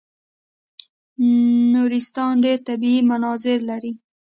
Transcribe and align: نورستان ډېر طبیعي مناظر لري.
نورستان 1.73 2.33
ډېر 2.45 2.59
طبیعي 2.67 3.01
مناظر 3.11 3.57
لري. 3.69 3.93